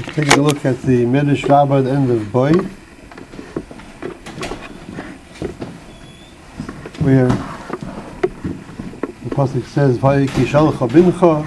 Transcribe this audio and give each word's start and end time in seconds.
Taking 0.00 0.38
a 0.38 0.42
look 0.42 0.64
at 0.64 0.80
the 0.82 1.04
Medrash 1.04 1.48
Rabbah 1.48 1.78
at 1.78 1.84
the 1.84 1.90
end 1.90 2.10
of 2.10 2.32
Boy, 2.32 2.52
where 7.00 7.28
the 7.28 9.30
Pasuk 9.30 9.64
says, 9.64 9.98
Vayiki 9.98 10.46
shalcha 10.46 10.88
bincha, 10.88 11.46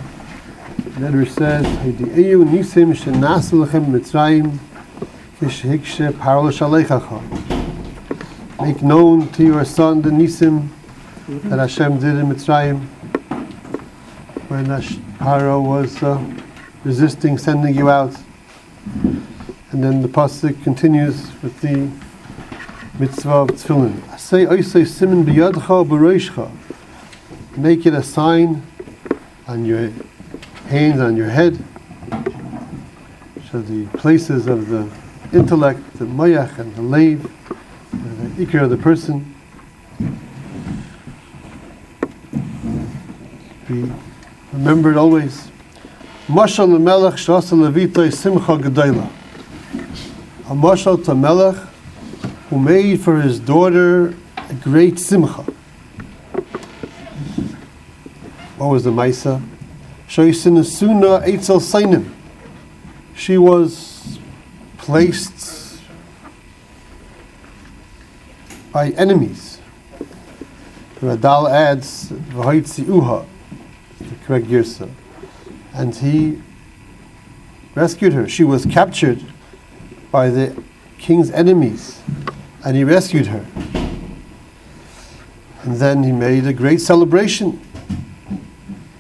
Medrash 0.94 1.32
says, 1.32 1.66
Hidi'eyu 1.66 2.46
nisim 2.46 2.94
shenasu 2.94 3.66
lechem 3.66 3.88
mitzrayim, 3.88 4.60
kishikshe 5.40 6.18
parol 6.20 6.46
shalechacha. 6.46 7.22
Make 8.62 8.82
known 8.82 9.30
to 9.34 9.44
your 9.44 9.66
son 9.66 10.02
the 10.02 10.10
nisim 10.10 10.70
that 11.28 11.60
Hashem 11.60 12.00
did 12.00 12.16
in 12.16 12.28
Mitzrayim, 12.28 12.86
when 14.48 14.66
Paro 15.18 15.66
was 15.66 16.02
uh, 16.04 16.24
resisting 16.84 17.38
sending 17.38 17.76
you 17.76 17.90
out. 17.90 18.16
And 18.86 19.84
then 19.84 20.02
the 20.02 20.08
pasuk 20.08 20.64
continues 20.64 21.32
with 21.42 21.62
the 21.62 21.90
mitzvah 23.00 23.30
of 23.30 23.48
tefillin. 23.50 24.20
Say 24.20 24.46
oisei 24.46 24.86
simin 24.86 25.24
biyadcha 25.24 25.88
b'roishcha. 25.88 26.52
Make 27.58 27.86
it 27.86 27.94
a 27.94 28.04
sign 28.04 28.62
on 29.48 29.66
your 29.66 29.92
hands, 30.68 31.00
on 31.00 31.16
your 31.16 31.30
head. 31.30 31.58
So 33.52 33.62
the 33.62 33.86
places 33.98 34.48
of 34.48 34.68
the 34.70 34.90
intellect, 35.32 35.80
the 35.98 36.06
mayach 36.06 36.60
and 36.60 36.76
the 36.76 36.82
lave, 36.82 37.24
the 37.92 38.46
ikr 38.46 38.64
of 38.64 38.70
the 38.70 38.78
person. 38.78 39.34
Be 43.68 43.92
remembered 44.52 44.98
always. 44.98 45.53
Mashal 46.28 46.70
lemelech 46.70 47.16
shasa 47.16 47.54
levitoi 47.54 48.14
simcha 48.14 48.58
gedayla. 48.58 49.10
A 50.46 50.56
mashal 50.56 51.04
to 51.04 51.14
melech 51.14 51.58
who 52.50 52.58
made 52.58 53.02
for 53.02 53.20
his 53.20 53.42
daughter 53.42 54.16
a 54.38 54.54
great 54.54 54.98
simcha. 55.00 55.44
What 58.58 58.68
was 58.68 58.86
the 58.86 58.92
Maisa? 58.92 59.46
Shoisinasuna 60.08 61.26
Eitzel 61.26 61.60
Sainim. 61.60 62.10
She 63.16 63.38
was 63.38 64.18
placed 64.78 65.82
by 68.72 68.92
enemies. 68.92 69.60
Radal 71.02 71.52
adds 71.52 72.10
Vahitzi 72.12 72.86
Uha, 72.86 73.26
the 74.00 74.16
correct 74.26 74.46
Girsa. 74.46 74.90
And 75.74 75.96
he 75.96 76.42
rescued 77.76 78.14
her. 78.14 78.28
She 78.28 78.44
was 78.44 78.66
captured 78.66 79.24
by 80.12 80.30
the 80.30 80.64
king's 80.98 81.32
enemies, 81.32 82.00
and 82.64 82.78
he 82.78 82.84
rescued 82.84 83.28
her. 83.28 83.46
And 85.64 85.78
then 85.78 86.04
he 86.04 86.12
made 86.12 86.46
a 86.46 86.54
great 86.54 86.82
celebration 86.82 87.60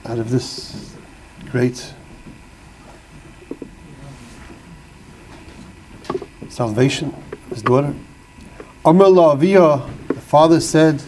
out 0.05 0.17
of 0.17 0.31
this 0.31 0.95
great 1.52 1.93
salvation 6.49 7.13
of 7.31 7.49
his 7.49 7.61
daughter. 7.61 7.93
Amr 8.85 9.05
La'aviyah, 9.05 10.08
the 10.08 10.21
father 10.21 10.59
said 10.59 11.02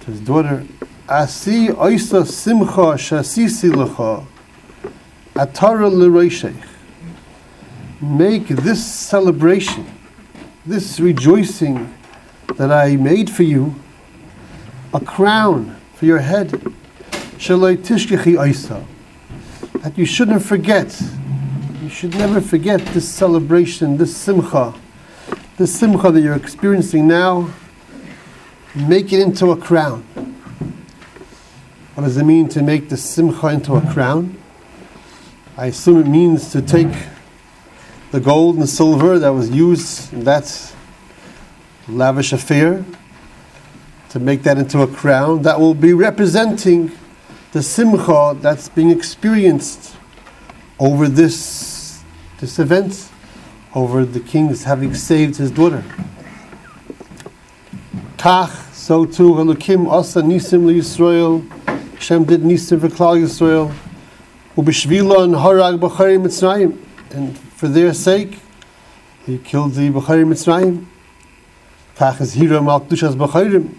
to 0.00 0.10
his 0.10 0.20
daughter, 0.20 0.66
Asi 1.08 1.68
oisa 1.68 2.26
simcha 2.26 2.96
shasisi 2.96 3.70
lecha 3.70 4.26
atara 5.38 5.88
l'reishech. 5.88 6.66
Make 8.00 8.48
this 8.48 8.84
celebration, 8.84 9.86
this 10.66 10.98
rejoicing 10.98 11.94
that 12.56 12.72
I 12.72 12.96
made 12.96 13.30
for 13.30 13.44
you, 13.44 13.76
a 14.92 15.00
crown 15.00 15.76
for 15.94 16.06
your 16.06 16.18
head. 16.18 16.50
That 19.80 19.92
you 19.96 20.06
shouldn't 20.06 20.42
forget. 20.42 21.02
You 21.82 21.88
should 21.88 22.16
never 22.16 22.40
forget 22.40 22.80
this 22.86 23.08
celebration, 23.08 23.96
this 23.96 24.16
simcha, 24.16 24.74
this 25.56 25.72
simcha 25.78 26.10
that 26.10 26.20
you're 26.20 26.34
experiencing 26.34 27.06
now. 27.06 27.48
Make 28.74 29.12
it 29.12 29.20
into 29.20 29.52
a 29.52 29.56
crown. 29.56 30.02
What 31.94 32.02
does 32.04 32.16
it 32.16 32.24
mean 32.24 32.48
to 32.50 32.62
make 32.62 32.88
the 32.88 32.96
simcha 32.96 33.48
into 33.48 33.74
a 33.74 33.80
crown? 33.92 34.36
I 35.58 35.66
assume 35.66 35.98
it 35.98 36.06
means 36.06 36.52
to 36.52 36.62
take 36.62 36.86
the 38.12 38.20
gold 38.20 38.58
and 38.58 38.68
silver 38.68 39.18
that 39.18 39.30
was 39.30 39.50
used 39.50 40.12
in 40.12 40.22
that 40.22 40.72
lavish 41.88 42.32
affair, 42.32 42.84
to 44.10 44.20
make 44.20 44.44
that 44.44 44.56
into 44.56 44.82
a 44.82 44.86
crown 44.86 45.42
that 45.42 45.58
will 45.58 45.74
be 45.74 45.92
representing 45.92 46.92
the 47.50 47.60
simcha 47.60 48.36
that's 48.40 48.68
being 48.68 48.90
experienced 48.90 49.96
over 50.78 51.08
this, 51.08 52.04
this 52.38 52.60
event, 52.60 53.10
over 53.74 54.04
the 54.04 54.20
king's 54.20 54.62
having 54.62 54.94
saved 54.94 55.38
his 55.38 55.50
daughter. 55.50 55.82
Kach, 58.16 58.72
so 58.72 59.04
too, 59.04 59.32
Elokim 59.32 59.90
asa 59.90 60.22
nisim 60.22 60.72
Yisrael. 60.72 61.44
Hashem 61.94 62.22
did 62.22 62.42
nisim 62.42 62.80
for 62.80 62.88
Yisrael. 62.88 63.74
Ubishvila 64.58 65.22
and 65.22 65.34
harag 65.34 65.78
b'chari 65.78 66.20
Mitzrayim. 66.20 66.76
And 67.12 67.38
for 67.38 67.68
their 67.68 67.94
sake, 67.94 68.40
he 69.24 69.38
killed 69.38 69.74
the 69.74 69.88
b'chari 69.88 70.26
Mitzrayim. 70.26 70.84
Kach 71.94 72.20
is 72.20 72.34
hira 72.34 72.60
mal 72.60 72.80
kdushas 72.80 73.14
b'charim. 73.14 73.76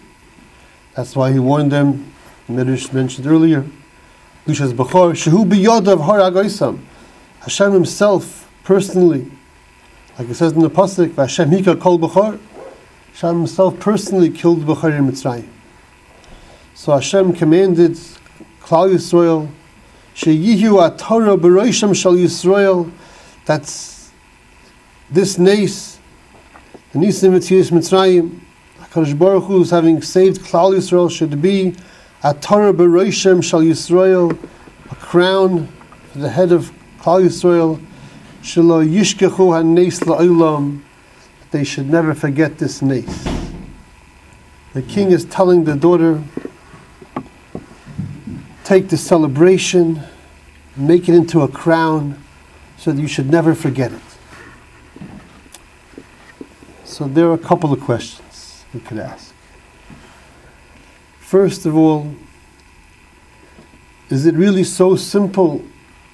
That's 0.96 1.18
why 1.18 1.34
he 1.34 1.40
warned 1.40 1.74
them, 1.74 2.14
Medrash 2.50 2.94
mentioned 2.94 3.28
earlier, 3.28 3.66
Kdushas 4.48 4.72
b'char, 4.72 5.12
shehu 5.12 5.46
biyodav 5.46 5.98
harag 5.98 6.42
oisam. 6.42 6.80
Hashem 7.42 7.74
himself, 7.74 8.50
personally, 8.64 9.30
like 10.18 10.30
it 10.30 10.36
says 10.36 10.54
in 10.54 10.62
the 10.62 10.70
Pasuk, 10.70 11.14
Hashem 11.18 11.50
hika 11.50 11.78
kol 11.78 12.00
b'char, 12.00 12.40
Hashem 13.12 13.36
himself 13.36 13.78
personally 13.82 14.30
killed 14.30 14.62
B'chari 14.62 15.06
Mitzrayim. 15.06 15.46
So 16.74 16.94
Hashem 16.94 17.34
commanded 17.34 17.98
Klal 18.62 18.94
Yisrael, 18.94 19.50
Sheyihu 20.19 20.85
Atorah 20.85 21.40
B'Roisham 21.40 21.96
Shal 21.96 22.12
Yisrael, 22.12 22.91
that's 23.46 24.12
this 25.09 25.38
nace, 25.38 25.97
the 26.91 27.00
Nisim 27.00 27.31
Mitzvahs 27.31 27.72
Mitzrayim, 27.72 28.41
HaKadosh 28.81 29.18
Baruch 29.18 29.46
Hu 29.46 29.62
is 29.62 29.69
having 29.69 30.02
saved 30.02 30.41
Klal 30.41 30.75
Yisrael 30.75 31.09
should 31.09 31.41
be 31.41 31.74
Atorah 32.22 32.75
B'Roisham 32.75 33.41
Shal 33.41 33.62
Yisrael, 33.62 34.38
a 34.91 34.96
crown 34.96 35.69
for 36.12 36.19
the 36.19 36.30
head 36.30 36.51
of 36.51 36.74
Klal 37.00 37.24
Yisrael, 37.24 37.81
Shelo 38.41 38.86
Yishkechu 38.86 39.30
HaNeis 39.30 40.01
La'olam, 40.01 40.81
they 41.51 41.63
should 41.63 41.90
never 41.90 42.13
forget 42.13 42.57
this 42.57 42.81
nace. 42.81 43.24
The 44.74 44.81
king 44.81 45.12
is 45.12 45.24
telling 45.24 45.63
the 45.63 45.78
daughter, 45.78 46.22
take 48.69 48.90
the 48.90 48.97
celebration, 48.97 50.00
make 50.78 51.09
it 51.09 51.16
into 51.16 51.41
a 51.41 51.47
crown, 51.47 52.24
so 52.78 52.91
that 52.91 53.02
you 53.02 53.07
should 53.07 53.28
never 53.28 53.56
forget 53.56 53.91
it. 53.91 54.09
So 56.84 57.07
there 57.07 57.25
are 57.30 57.34
a 57.34 57.40
couple 57.40 57.74
of 57.74 57.81
questions 57.81 58.63
we 58.72 58.80
could 58.80 59.00
ask. 59.00 59.34
First 61.19 61.66
of 61.66 61.75
all, 61.75 62.13
is 64.12 64.28
it 64.28 64.35
really 64.35 64.63
so 64.63 64.96
simple 64.96 65.63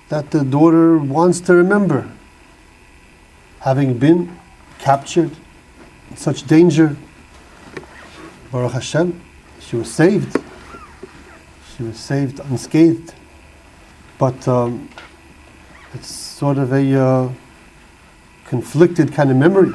that 0.08 0.32
the 0.32 0.46
daughter 0.46 0.98
wants 0.98 1.42
to 1.42 1.54
remember 1.54 2.10
having 3.60 3.98
been 3.98 4.40
captured 4.80 5.32
in 6.10 6.16
such 6.16 6.48
danger? 6.48 6.96
Baruch 8.50 8.72
Hashem, 8.72 9.22
she 9.60 9.76
was 9.76 9.94
saved. 9.94 10.45
She 11.76 11.84
was 11.84 11.98
saved 11.98 12.40
unscathed. 12.40 13.14
But 14.18 14.48
um, 14.48 14.90
it's 15.94 16.08
sort 16.08 16.58
of 16.58 16.72
a 16.72 17.00
uh, 17.00 17.30
conflicted 18.46 19.14
kind 19.14 19.30
of 19.30 19.38
memory. 19.38 19.74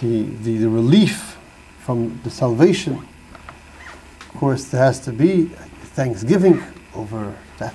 The, 0.00 0.22
the, 0.22 0.58
the 0.58 0.68
relief 0.68 1.36
from 1.80 2.20
the 2.24 2.30
salvation. 2.30 2.94
Of 4.20 4.34
course, 4.34 4.64
there 4.64 4.82
has 4.82 5.00
to 5.00 5.12
be 5.12 5.46
thanksgiving 5.94 6.62
over 6.94 7.34
that 7.58 7.74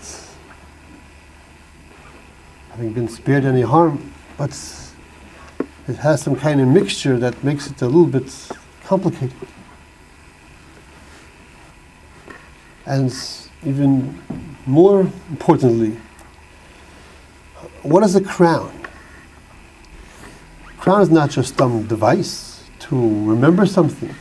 having 2.72 2.94
been 2.94 3.08
spared 3.08 3.46
any 3.46 3.62
harm, 3.62 4.12
but 4.38 4.52
it 5.88 5.96
has 5.98 6.22
some 6.22 6.36
kind 6.36 6.62
of 6.62 6.68
mixture 6.68 7.18
that 7.18 7.44
makes 7.44 7.68
it 7.68 7.82
a 7.82 7.86
little 7.86 8.06
bit 8.06 8.32
complicated. 8.86 9.48
And 12.86 13.14
even 13.66 14.20
more 14.66 15.02
importantly, 15.30 15.98
what 17.84 18.04
is 18.04 18.16
a 18.16 18.22
crown? 18.22 18.72
A 20.68 20.82
crown 20.82 21.02
is 21.02 21.10
not 21.10 21.30
just 21.30 21.58
some 21.58 21.86
device 21.88 22.64
to 22.80 22.96
remember 22.96 23.66
something. 23.66 24.14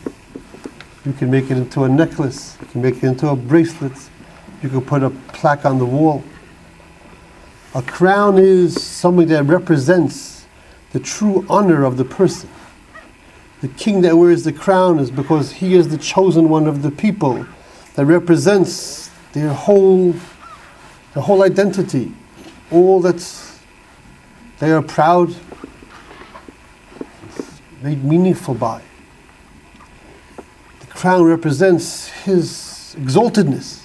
You 1.07 1.13
can 1.15 1.31
make 1.31 1.51
it 1.51 1.57
into 1.57 1.85
a 1.85 1.89
necklace, 1.89 2.59
you 2.61 2.67
can 2.67 2.83
make 2.83 2.97
it 2.97 3.05
into 3.05 3.29
a 3.29 3.37
bracelet, 3.37 3.93
you 4.63 4.69
can 4.69 4.83
put 4.83 5.03
a 5.03 5.11
plaque 5.11 5.65
on 5.65 5.79
the 5.79 5.87
wall. 5.87 6.23
A 7.75 7.83
crown 7.83 8.37
is 8.37 8.83
something 8.83 9.29
that 9.29 9.45
represents 9.45 10.47
the 10.93 11.01
true 11.01 11.47
honor 11.49 11.85
of 11.85 11.97
the 11.97 12.05
person. 12.05 12.51
The 13.63 13.69
king 13.69 14.03
that 14.03 14.17
wears 14.17 14.45
the 14.45 14.53
crown 14.53 14.99
is 14.99 15.11
because 15.11 15.53
he 15.53 15.75
is 15.75 15.89
the 15.89 15.99
chosen 15.99 16.49
one 16.49 16.67
of 16.67 16.83
the 16.83 16.91
people 16.91 17.47
that 18.01 18.07
represents 18.07 19.11
their 19.35 19.53
whole, 19.53 20.13
their 21.13 21.23
whole 21.23 21.43
identity, 21.43 22.11
all 22.71 22.99
that 22.99 23.21
they 24.59 24.73
are 24.73 24.81
proud, 24.81 25.37
made 27.83 28.03
meaningful 28.03 28.55
by. 28.55 28.81
The 30.81 30.87
crown 30.87 31.25
represents 31.25 32.09
his 32.09 32.97
exaltedness. 32.99 33.83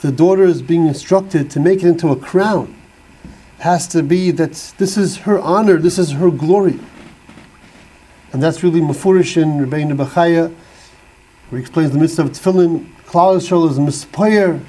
The 0.00 0.10
daughter 0.10 0.44
is 0.44 0.62
being 0.62 0.86
instructed 0.86 1.50
to 1.50 1.60
make 1.60 1.82
it 1.82 1.88
into 1.88 2.08
a 2.08 2.16
crown. 2.16 2.74
It 3.58 3.64
has 3.64 3.86
to 3.88 4.02
be 4.02 4.30
that 4.30 4.72
this 4.78 4.96
is 4.96 5.18
her 5.28 5.38
honor, 5.38 5.76
this 5.76 5.98
is 5.98 6.12
her 6.12 6.30
glory. 6.30 6.80
And 8.32 8.42
that's 8.42 8.62
really 8.62 8.80
Mefurish 8.80 9.36
in 9.36 9.58
Rebbeinu 9.58 9.94
Bechaya, 9.94 10.54
where 11.50 11.58
he 11.58 11.62
explains 11.62 11.90
the 11.92 11.98
mitzvah 11.98 12.22
of 12.22 12.30
Tefillin. 12.30 12.86
Klal 13.06 13.36
Yisrael 13.36 13.68
is 13.68 13.78
mispayer. 13.78 14.64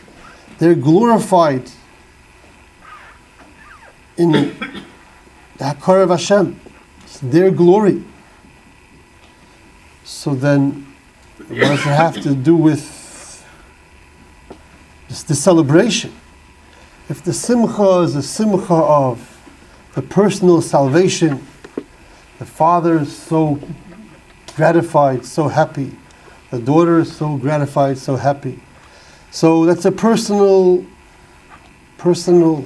They're 0.57 0.75
glorified 0.75 1.69
in 4.17 4.31
the 4.31 4.51
Hakar 5.59 6.03
of 6.03 6.09
Hashem. 6.09 6.59
It's 7.03 7.19
their 7.19 7.51
glory. 7.51 8.03
So 10.03 10.33
then, 10.33 10.93
what 11.37 11.59
does 11.59 11.79
it 11.79 11.83
have 11.83 12.21
to 12.21 12.35
do 12.35 12.55
with 12.55 13.45
this, 15.07 15.23
the 15.23 15.35
celebration? 15.35 16.13
If 17.09 17.23
the 17.23 17.33
simcha 17.33 17.99
is 17.99 18.15
a 18.15 18.23
simcha 18.23 18.73
of 18.73 19.27
the 19.93 20.01
personal 20.01 20.61
salvation, 20.61 21.45
the 22.39 22.45
father 22.45 22.99
is 22.99 23.15
so 23.15 23.59
gratified, 24.55 25.25
so 25.25 25.47
happy. 25.47 25.91
The 26.51 26.59
daughter 26.59 26.99
is 26.99 27.15
so 27.15 27.37
gratified, 27.37 27.97
so 27.97 28.17
happy. 28.17 28.59
So 29.31 29.65
that's 29.65 29.85
a 29.85 29.91
personal, 29.91 30.85
personal, 31.97 32.65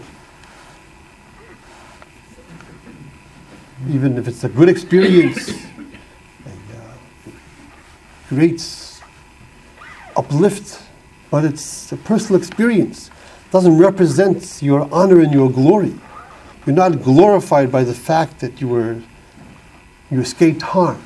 even 3.87 4.17
if 4.17 4.27
it's 4.27 4.43
a 4.43 4.49
good 4.49 4.69
experience, 4.69 5.49
a 5.49 6.49
uh, 6.49 7.31
great 8.29 8.59
uplift, 10.15 10.81
but 11.29 11.45
it's 11.45 11.91
a 11.91 11.97
personal 11.97 12.41
experience. 12.41 13.09
It 13.09 13.51
doesn't 13.51 13.77
represent 13.77 14.63
your 14.63 14.91
honor 14.91 15.19
and 15.19 15.31
your 15.31 15.51
glory. 15.51 15.93
You're 16.65 16.75
not 16.75 17.03
glorified 17.03 17.71
by 17.71 17.83
the 17.83 17.93
fact 17.93 18.39
that 18.39 18.59
you 18.59 18.67
were 18.67 18.99
you 20.09 20.21
escaped 20.21 20.63
harm. 20.63 21.05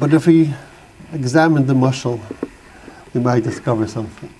But 0.00 0.14
if 0.14 0.26
we 0.28 0.54
examine 1.12 1.66
the 1.66 1.74
mashal, 1.74 2.20
we 3.12 3.20
might 3.20 3.42
discover 3.42 3.88
something. 3.88 4.32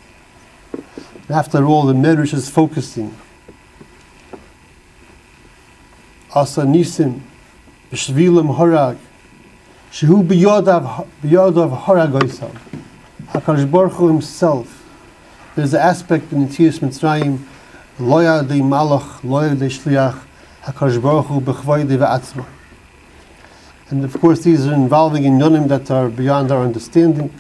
After 1.29 1.65
all, 1.65 1.87
the 1.87 1.95
Medrash 1.95 2.33
is 2.33 2.49
focusing. 2.49 3.15
Asa 6.33 6.63
Nisim, 6.63 7.21
B'Shvilim 7.91 8.55
Horag, 8.57 8.99
Shehu 9.91 10.23
B'Yodav 10.25 11.83
Horag 11.83 12.13
Oisav. 12.13 12.57
HaKadosh 13.33 13.71
Baruch 13.71 13.93
Hu 13.95 14.09
himself. 14.09 14.85
There's 15.57 15.75
an 15.75 15.81
aspect 15.81 16.33
in 16.33 16.47
the 16.47 16.55
Tzias 16.55 16.79
Mitzrayim 16.79 17.45
Loya 17.99 18.47
de 18.47 18.61
Malach, 18.61 19.21
Loya 19.23 19.59
de 19.59 19.67
Shliach, 19.67 20.21
HaKadosh 20.63 21.03
Baruch 21.03 21.27
Hu 21.27 21.41
B'chvoide 21.41 21.99
V'atzma. 21.99 22.47
And 23.91 24.05
of 24.05 24.21
course, 24.21 24.45
these 24.45 24.67
are 24.67 24.75
involving 24.75 25.25
in 25.25 25.39
yonim 25.39 25.67
that 25.69 25.91
are 25.91 26.11
beyond 26.11 26.53
our 26.53 26.63
understanding. 26.63 27.31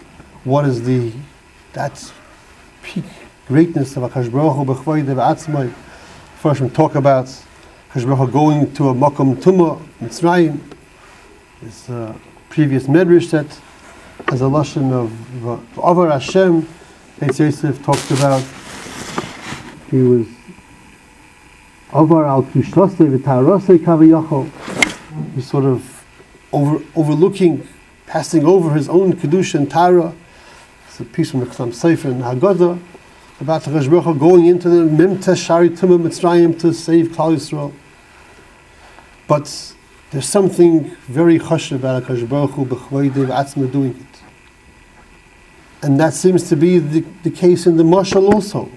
What 0.44 0.64
is 0.64 0.82
the 0.82 1.12
that's 1.74 2.10
peak 2.82 3.04
greatness 3.46 3.98
of 3.98 4.10
HaKadosh 4.10 4.32
Baruch 4.32 4.56
Hu 4.56 4.64
V'atzma? 4.64 5.70
First, 6.38 6.62
we 6.62 6.70
talk 6.70 6.94
about 6.94 7.28
Hu 7.90 8.26
going 8.28 8.72
to 8.72 8.88
a 8.88 8.94
Makom 8.94 9.36
Tumah, 9.36 9.78
Mitzrayim. 10.00 10.58
This 11.60 11.90
uh, 11.90 12.14
previous 12.48 12.86
Medrash 12.86 13.30
that 13.30 13.60
has 14.30 14.40
a 14.40 14.44
lashon 14.44 14.90
of 14.90 15.78
Avar 15.78 16.08
Hashem. 16.08 16.66
Eitz 17.20 17.40
Yosef 17.40 17.82
talked 17.82 18.10
about 18.10 18.42
he 19.90 19.98
was 19.98 20.26
Avar 21.92 22.24
al 22.24 22.42
Kushtase 22.44 23.18
v'tarase 23.18 23.76
kaviyachol. 23.78 25.34
He's 25.34 25.46
sort 25.46 25.66
of 25.66 25.97
over, 26.52 26.84
overlooking, 26.94 27.66
passing 28.06 28.44
over 28.44 28.74
his 28.74 28.88
own 28.88 29.12
kedusha 29.14 29.54
and 29.54 29.70
tara. 29.70 30.14
It's 30.86 31.00
a 31.00 31.04
piece 31.04 31.30
from 31.30 31.40
the 31.40 31.46
Chassam 31.46 31.72
Sofer 31.72 32.06
and 32.06 32.22
Haggadah 32.22 32.80
about 33.40 33.62
the 33.62 33.70
Baruch 33.70 34.18
going 34.18 34.46
into 34.46 34.68
the 34.68 34.82
Mimta 34.90 35.36
Shari 35.36 35.70
Tumah 35.70 36.00
Mitzrayim 36.00 36.58
to 36.60 36.72
save 36.72 37.08
Klal 37.08 37.36
Yisrael. 37.36 37.72
But 39.28 39.74
there's 40.10 40.28
something 40.28 40.84
very 41.06 41.38
hush 41.38 41.70
about 41.70 42.04
Hakadosh 42.04 42.28
Baruch 42.28 42.50
Hu 42.52 42.64
Atzma 42.64 43.70
doing 43.70 43.90
it, 43.90 44.22
and 45.82 46.00
that 46.00 46.14
seems 46.14 46.48
to 46.48 46.56
be 46.56 46.78
the, 46.78 47.04
the 47.22 47.30
case 47.30 47.66
in 47.66 47.76
the 47.76 47.84
Mashal 47.84 48.32
also, 48.32 48.70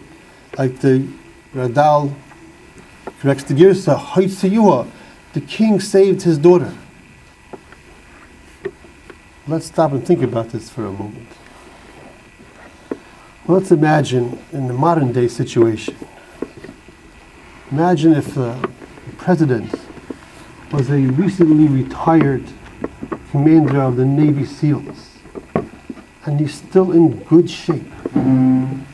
like 0.57 0.79
the 0.79 1.07
Radal 1.55 2.13
corrects 3.19 3.45
the 3.45 3.53
Girsa, 3.53 3.97
Hoitziyua, 3.97 4.87
the 5.33 5.41
king 5.41 5.79
saved 5.79 6.21
his 6.21 6.37
daughter. 6.37 6.71
Let's 9.51 9.65
stop 9.65 9.91
and 9.91 10.01
think 10.07 10.21
about 10.21 10.51
this 10.51 10.69
for 10.69 10.85
a 10.85 10.93
moment. 10.93 11.27
let's 13.49 13.69
imagine 13.69 14.39
in 14.53 14.67
the 14.67 14.73
modern 14.73 15.11
day 15.11 15.27
situation. 15.27 15.93
Imagine 17.69 18.13
if 18.13 18.33
the 18.33 18.69
president 19.17 19.75
was 20.71 20.89
a 20.89 21.01
recently 21.01 21.67
retired 21.67 22.45
commander 23.31 23.81
of 23.81 23.97
the 23.97 24.05
Navy 24.05 24.45
SEALs 24.45 25.17
and 26.23 26.39
he's 26.39 26.53
still 26.53 26.93
in 26.93 27.21
good 27.23 27.49
shape. 27.49 27.91
And 28.15 28.85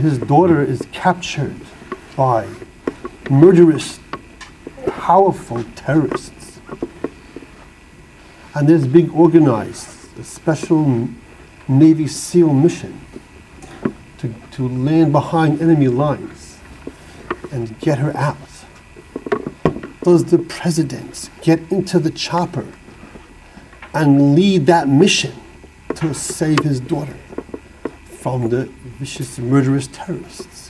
his 0.00 0.18
daughter 0.18 0.60
is 0.60 0.82
captured 0.90 1.60
by 2.16 2.48
murderous, 3.30 4.00
powerful 4.88 5.62
terrorists. 5.76 6.41
And 8.54 8.68
there's 8.68 8.86
being 8.86 9.10
organized 9.10 10.18
a 10.18 10.24
special 10.24 11.08
Navy 11.68 12.06
SEAL 12.06 12.52
mission 12.52 13.00
to, 14.18 14.34
to 14.52 14.68
land 14.68 15.12
behind 15.12 15.60
enemy 15.62 15.88
lines 15.88 16.58
and 17.50 17.78
get 17.80 17.98
her 17.98 18.14
out. 18.16 18.36
Does 20.02 20.26
the 20.26 20.38
president 20.38 21.30
get 21.40 21.60
into 21.70 21.98
the 21.98 22.10
chopper 22.10 22.66
and 23.94 24.34
lead 24.34 24.66
that 24.66 24.88
mission 24.88 25.34
to 25.94 26.12
save 26.12 26.58
his 26.60 26.80
daughter 26.80 27.16
from 28.04 28.48
the 28.48 28.66
vicious, 28.98 29.38
murderous 29.38 29.88
terrorists? 29.88 30.62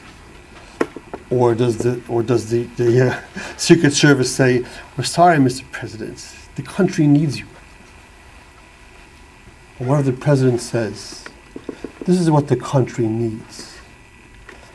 or 1.32 1.54
does 1.54 1.78
the 1.78 2.00
or 2.08 2.22
does 2.22 2.50
the, 2.50 2.64
the 2.76 3.08
uh, 3.08 3.20
Secret 3.56 3.92
Service 3.92 4.30
say, 4.34 4.64
"We're 4.96 5.04
sorry, 5.04 5.38
Mr. 5.38 5.64
President, 5.72 6.22
the 6.56 6.62
country 6.62 7.06
needs 7.06 7.38
you"? 7.38 7.46
What 9.84 9.98
if 9.98 10.06
the 10.06 10.12
president 10.12 10.60
says, 10.60 11.24
"This 12.04 12.20
is 12.20 12.30
what 12.30 12.46
the 12.46 12.54
country 12.54 13.08
needs. 13.08 13.72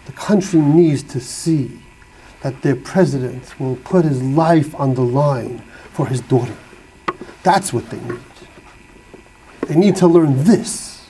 The 0.05 0.11
country 0.11 0.59
needs 0.59 1.01
to 1.03 1.21
see 1.21 1.79
that 2.41 2.61
their 2.61 2.75
president 2.75 3.57
will 3.57 3.77
put 3.77 4.03
his 4.03 4.21
life 4.21 4.75
on 4.75 4.95
the 4.95 5.01
line 5.01 5.61
for 5.93 6.07
his 6.07 6.19
daughter. 6.19 6.57
That's 7.43 7.71
what 7.71 7.89
they 7.89 8.01
need. 8.01 8.19
They 9.67 9.75
need 9.75 9.95
to 9.95 10.07
learn 10.07 10.43
this: 10.43 11.05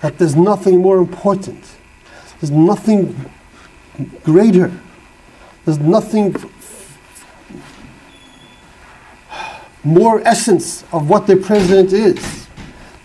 that 0.00 0.16
there's 0.16 0.34
nothing 0.34 0.78
more 0.78 0.96
important. 0.96 1.64
There's 2.40 2.50
nothing 2.50 3.14
greater. 4.24 4.72
There's 5.66 5.78
nothing 5.78 6.34
more 9.84 10.22
essence 10.24 10.82
of 10.92 11.10
what 11.10 11.26
the 11.26 11.36
president 11.36 11.92
is 11.92 12.45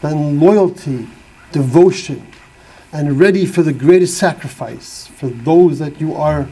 than 0.02 0.40
loyalty, 0.40 1.08
devotion, 1.52 2.28
and 2.92 3.20
ready 3.20 3.46
for 3.46 3.64
the 3.64 3.74
greatest 3.74 4.18
sacrifice 4.18 5.08
for 5.08 5.28
those 5.28 5.80
that 5.80 6.02
you 6.02 6.14
are 6.14 6.48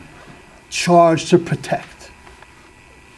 charged 0.69 1.29
to 1.29 1.37
protect. 1.37 2.11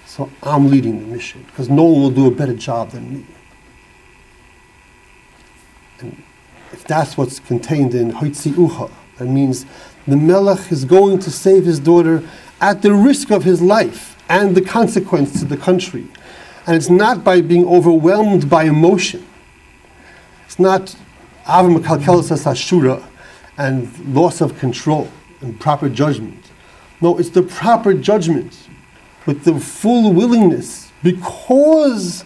So 0.05 0.29
I'm 0.41 0.69
leading 0.69 0.99
the 0.99 1.05
mission 1.05 1.43
because 1.43 1.69
no 1.69 1.83
one 1.83 2.01
will 2.01 2.11
do 2.11 2.27
a 2.27 2.31
better 2.31 2.55
job 2.55 2.91
than 2.91 3.13
me. 3.13 3.25
And 5.99 6.23
if 6.71 6.83
that's 6.85 7.17
what's 7.17 7.39
contained 7.39 7.93
in 7.93 8.11
Hoitzi 8.11 8.51
Ucha, 8.53 8.91
that 9.17 9.25
means 9.25 9.65
the 10.07 10.17
Melech 10.17 10.71
is 10.71 10.83
going 10.83 11.19
to 11.19 11.31
save 11.31 11.65
his 11.65 11.79
daughter 11.79 12.23
at 12.59 12.81
the 12.81 12.93
risk 12.93 13.31
of 13.31 13.43
his 13.43 13.61
life 13.61 14.17
and 14.29 14.55
the 14.55 14.61
consequence 14.61 15.39
to 15.39 15.45
the 15.45 15.57
country. 15.57 16.07
And 16.65 16.75
it's 16.75 16.89
not 16.89 17.23
by 17.23 17.41
being 17.41 17.67
overwhelmed 17.67 18.49
by 18.49 18.63
emotion. 18.63 19.25
It's 20.51 20.59
not 20.59 20.93
Avim 21.45 21.79
Kalkelis 21.79 22.29
Ashura 22.43 23.01
and 23.57 24.13
loss 24.13 24.41
of 24.41 24.59
control 24.59 25.09
and 25.39 25.57
proper 25.57 25.87
judgment. 25.87 26.51
No, 26.99 27.17
it's 27.17 27.29
the 27.29 27.43
proper 27.43 27.93
judgment 27.93 28.67
with 29.25 29.45
the 29.45 29.57
full 29.57 30.11
willingness 30.11 30.91
because 31.03 32.25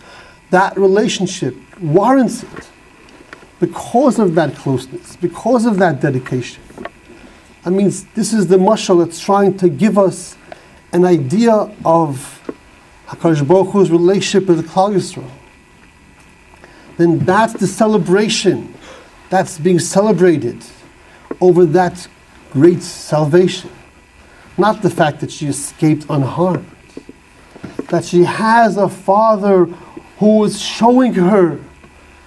that 0.50 0.75
relationship 0.75 1.55
warrants 1.79 2.41
it, 2.41 2.67
because 3.60 4.17
of 4.17 4.34
that 4.34 4.55
closeness, 4.55 5.15
because 5.17 5.67
of 5.67 5.77
that 5.77 6.01
dedication. 6.01 6.63
I 7.63 7.70
mean, 7.70 7.94
this 8.15 8.34
is 8.34 8.48
the 8.48 8.58
mashal 8.58 9.05
that's 9.05 9.20
trying 9.20 9.55
to 9.58 9.70
give 9.70 10.00
us 10.00 10.36
an 10.94 11.05
idea 11.05 11.53
of 11.86 12.41
HaKadosh 13.05 13.48
Baruch 13.48 13.70
Hu's 13.74 13.91
relationship 13.91 14.50
with 14.50 14.63
the 14.63 14.67
Klal 14.67 14.96
Yisrael. 14.96 15.29
Then 16.97 17.19
that's 17.19 17.53
the 17.53 17.67
celebration 17.67 18.73
that's 19.29 19.57
being 19.57 19.79
celebrated 19.79 20.63
over 21.41 21.65
that 21.65 22.07
great 22.51 22.81
salvation. 22.81 23.69
Not 24.57 24.81
the 24.81 24.89
fact 24.89 25.19
that 25.19 25.31
she 25.31 25.47
escaped 25.47 26.05
unharmed, 26.09 26.71
that 27.89 28.05
she 28.05 28.23
has 28.23 28.77
a 28.77 28.87
father 28.87 29.65
who 30.19 30.43
is 30.45 30.61
showing 30.61 31.13
her 31.15 31.59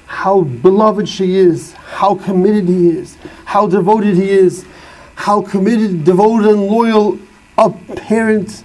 how 0.06 0.42
beloved 0.42 1.08
she 1.08 1.36
is, 1.36 1.72
how 1.72 2.14
committed 2.14 2.68
he 2.68 2.90
is, 2.90 3.16
how 3.46 3.66
devoted 3.66 4.16
he 4.16 4.28
is, 4.28 4.66
how 5.14 5.42
committed, 5.42 6.04
devoted, 6.04 6.50
and 6.50 6.66
loyal 6.66 7.18
a 7.56 7.70
parent, 7.70 8.62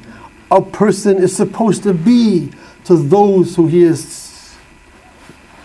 a 0.51 0.61
person 0.61 1.17
is 1.17 1.35
supposed 1.35 1.83
to 1.83 1.93
be 1.93 2.51
to 2.85 2.95
those 2.95 3.55
who 3.55 3.67
he 3.67 3.81
is 3.81 4.22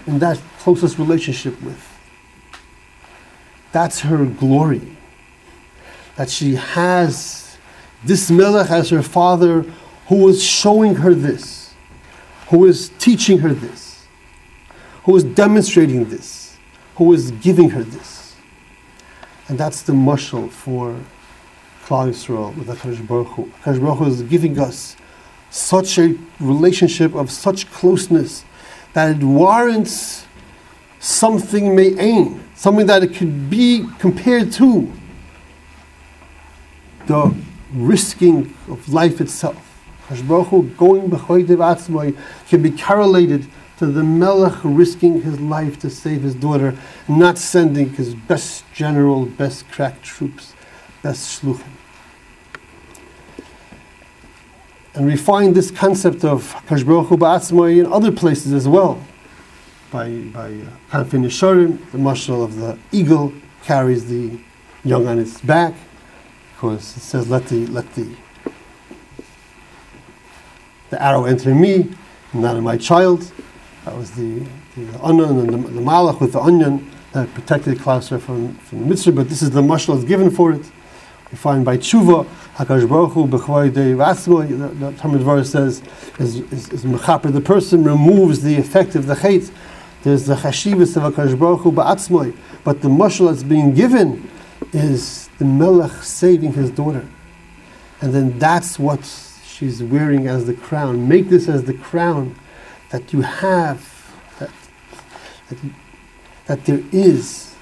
in 0.09 0.19
that 0.21 0.41
closest 0.59 0.99
relationship 0.99 1.61
with. 1.63 1.85
That's 3.73 4.01
her 4.01 4.25
glory. 4.25 4.97
That 6.17 6.31
she 6.31 6.57
has 6.57 7.57
this 8.05 8.31
Melech 8.31 8.71
as 8.71 8.91
her 8.91 9.03
father 9.03 9.63
who 10.09 10.29
is 10.29 10.43
showing 10.43 10.97
her 10.97 11.15
this, 11.15 11.75
who 12.49 12.65
is 12.65 12.91
teaching 12.99 13.39
her 13.41 13.53
this, 13.53 14.07
who 15.05 15.15
is 15.15 15.25
demonstrating 15.25 16.07
this, 16.07 16.57
who 16.97 17.13
is 17.13 17.31
giving 17.33 17.71
her 17.71 17.83
this. 17.83 18.35
And 19.49 19.59
that's 19.59 19.83
the 19.83 19.93
mushal 19.93 20.51
for 20.51 20.99
Klal 21.85 22.09
Yisrael 22.09 22.57
with 22.57 22.69
HaKadosh 22.69 23.07
Baruch 23.07 23.29
Hu. 23.29 23.53
HaKadosh 23.63 23.81
Baruch 23.81 23.99
Hu 23.99 24.05
is 24.07 24.23
giving 24.23 24.59
us 24.59 24.97
such 25.51 25.99
a 25.99 26.19
relationship 26.41 27.15
of 27.15 27.31
such 27.31 27.71
closeness 27.71 28.45
that 28.95 29.17
it 29.17 29.23
warrants 29.23 30.27
something 30.99 31.75
may 31.75 31.99
aim, 31.99 32.43
something 32.55 32.87
that 32.87 33.03
it 33.03 33.15
could 33.15 33.49
be 33.49 33.87
compared 33.99 34.53
to 34.53 34.93
the 37.07 37.35
risking 37.73 38.55
of 38.69 38.93
life 38.93 39.21
itself. 39.21 39.65
Baruch 40.27 40.77
going 40.77 41.11
b'choydev 41.11 42.17
can 42.49 42.63
be 42.63 42.71
correlated 42.71 43.47
to 43.79 43.87
the 43.87 44.03
Melech 44.03 44.59
risking 44.65 45.23
his 45.23 45.39
life 45.39 45.79
to 45.81 45.91
save 45.91 46.23
his 46.23 46.35
daughter, 46.35 46.77
not 47.07 47.39
sending 47.39 47.91
his 47.91 48.15
best 48.15 48.65
general, 48.75 49.27
best 49.27 49.69
crack 49.71 50.03
troops, 50.03 50.55
best 51.03 51.41
shluchim. 51.41 51.78
And 54.99 55.07
we 55.07 55.17
find 55.17 55.55
this 55.55 55.71
concept 55.71 56.25
of 56.25 56.53
Hakadosh 56.67 56.85
Baruch 56.85 57.71
in 57.71 57.87
other 57.87 58.11
places 58.11 58.53
as 58.53 58.67
well 58.67 59.01
by 59.93 60.09
by 60.09 60.51
Kanfin 60.91 61.25
uh, 61.25 61.29
Yesharim, 61.29 61.91
the 61.93 61.99
mashal 61.99 62.45
of 62.45 62.57
the 62.57 62.77
eagle 62.91 63.33
carries 63.63 64.09
the 64.09 64.37
young 64.85 65.07
on 65.07 65.21
its 65.21 65.41
back, 65.41 65.75
because 66.53 66.97
it 66.97 67.01
says, 67.01 67.31
"Let 67.31 67.47
the 67.47 67.67
let 67.69 67.95
the 67.95 68.09
the 70.91 71.01
arrow 71.01 71.27
enter 71.27 71.55
me, 71.55 71.91
not 72.35 72.57
in 72.57 72.65
my 72.65 72.77
child." 72.77 73.31
That 73.85 73.97
was 73.97 74.11
the 74.11 74.45
the 74.77 75.01
onion 75.01 75.39
and 75.39 75.49
the, 75.49 75.71
the 75.71 75.81
malach 75.81 76.21
with 76.21 76.33
the 76.33 76.41
onion 76.41 76.91
that 77.13 77.33
protected 77.35 77.79
Klauser 77.79 78.21
from 78.21 78.55
from 78.55 78.81
the 78.81 78.87
mitzvah. 78.87 79.13
But 79.13 79.29
this 79.29 79.43
is 79.43 79.51
the 79.51 79.63
mashal 79.63 79.95
that's 79.95 80.09
given 80.09 80.31
for 80.31 80.53
it. 80.53 80.71
We 81.31 81.37
find 81.37 81.65
by 81.65 81.77
tshuva, 81.79 82.27
Hakadosh 82.59 82.89
Baruch 82.89 83.13
Hu 83.13 83.27
b'chvay 83.27 83.73
the, 83.73 84.69
the 84.75 84.93
Talmud 84.99 85.23
Dvar 85.23 85.47
says, 85.47 85.83
is, 86.19 86.37
is, 86.53 86.69
is 86.69 86.85
mechaper, 86.85 87.33
the 87.33 87.41
person 87.41 87.85
removes 87.85 88.43
the 88.43 88.57
effect 88.57 88.95
of 88.95 89.07
the 89.07 89.15
chait 89.15 89.51
there's 90.03 90.27
the 90.27 90.37
chashivas 90.37 90.97
of 90.97 91.15
HaKadosh 91.15 91.39
Baruch 91.39 91.61
Hu 91.61 91.73
ba'atzmoi. 91.73 92.37
But 92.65 92.83
the 92.83 92.89
mushal 92.89 93.31
that's 93.31 93.43
being 93.43 93.75
given 93.75 94.31
is 94.73 95.29
the 95.39 95.45
melech 95.45 96.03
saving 96.03 96.53
his 96.53 96.71
daughter. 96.71 97.07
And 98.01 98.15
then 98.15 98.39
that's 98.39 98.79
what 98.79 99.05
she's 99.45 99.83
wearing 99.83 100.29
as 100.29 100.47
the 100.47 100.55
crown. 100.55 101.09
Make 101.09 101.29
this 101.29 101.49
as 101.49 101.65
the 101.65 101.75
crown 101.75 102.37
that 102.91 103.13
you 103.13 103.23
have, 103.23 104.13
that, 104.39 104.51
that, 105.49 105.59
that 106.47 106.65
there 106.65 106.83
is 106.93 107.55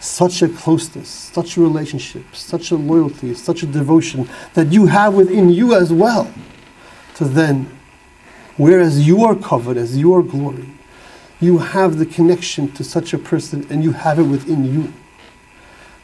such 0.00 0.40
a 0.40 0.48
closeness, 0.48 1.08
such 1.08 1.58
a 1.58 1.60
relationship, 1.60 2.24
such 2.34 2.70
a 2.70 2.76
loyalty, 2.76 3.34
such 3.34 3.62
a 3.62 3.66
devotion 3.66 4.28
that 4.54 4.72
you 4.72 4.86
have 4.86 5.14
within 5.14 5.50
you 5.50 5.74
as 5.74 5.92
well. 5.92 6.32
To 7.16 7.24
then, 7.26 7.70
whereas 8.56 9.06
you 9.06 9.24
are 9.24 9.36
covered 9.36 9.76
as 9.76 9.98
your 9.98 10.22
glory, 10.22 10.70
you 11.38 11.58
have 11.58 11.98
the 11.98 12.06
connection 12.06 12.72
to 12.72 12.82
such 12.82 13.12
a 13.12 13.18
person 13.18 13.66
and 13.70 13.84
you 13.84 13.92
have 13.92 14.18
it 14.18 14.24
within 14.24 14.64
you. 14.64 14.92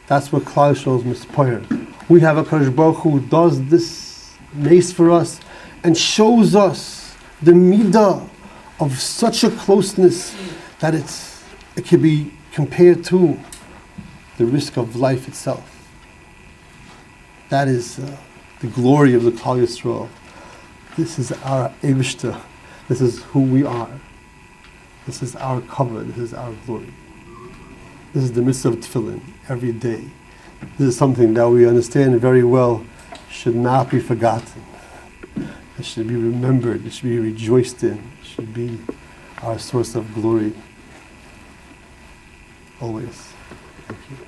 That's 0.05 0.31
what 0.31 0.43
Klal 0.43 0.75
shows 0.75 1.03
Mispoyer. 1.03 1.87
We 2.07 2.21
have 2.21 2.37
a 2.37 2.43
Kadosh 2.43 2.73
Baruch 2.73 2.97
who 2.97 3.19
does 3.19 3.67
this 3.67 4.31
mace 4.53 4.91
for 4.91 5.11
us 5.11 5.39
and 5.83 5.97
shows 5.97 6.55
us 6.55 7.15
the 7.41 7.51
midah 7.51 8.27
of 8.79 8.99
such 8.99 9.43
a 9.43 9.49
closeness 9.49 10.35
that 10.79 10.93
it's, 10.93 11.43
it 11.75 11.85
can 11.85 12.01
be 12.01 12.31
compared 12.51 13.03
to 13.05 13.37
the 14.37 14.45
risk 14.45 14.77
of 14.77 14.95
life 14.95 15.27
itself. 15.27 15.73
That 17.49 17.67
is 17.67 17.99
uh, 17.99 18.17
the 18.59 18.67
glory 18.67 19.13
of 19.13 19.23
the 19.23 19.31
Klal 19.31 19.61
Yisrael. 19.61 20.09
This 20.95 21.19
is 21.19 21.31
our 21.43 21.69
Evishta. 21.81 22.41
This 22.87 23.01
is 23.01 23.23
who 23.23 23.41
we 23.41 23.63
are. 23.63 23.89
This 25.05 25.23
is 25.23 25.35
our 25.35 25.61
cover. 25.61 26.03
This 26.03 26.17
is 26.17 26.33
our 26.33 26.53
glory. 26.65 26.93
This 28.13 28.23
is 28.23 28.33
the 28.33 28.41
mitzvah 28.41 28.69
of 28.69 28.75
tefillin 28.77 29.21
every 29.47 29.71
day. 29.71 30.05
This 30.77 30.89
is 30.89 30.97
something 30.97 31.33
that 31.35 31.49
we 31.49 31.67
understand 31.67 32.19
very 32.19 32.43
well 32.43 32.85
should 33.29 33.55
not 33.55 33.89
be 33.89 33.99
forgotten. 33.99 34.63
It 35.77 35.85
should 35.85 36.07
be 36.07 36.15
remembered. 36.15 36.85
It 36.85 36.91
should 36.91 37.09
be 37.09 37.19
rejoiced 37.19 37.83
in. 37.83 37.97
It 38.21 38.25
should 38.25 38.53
be 38.53 38.79
our 39.41 39.59
source 39.59 39.95
of 39.95 40.13
glory 40.13 40.53
always. 42.81 43.33
Thank 43.87 43.99
you. 44.09 44.26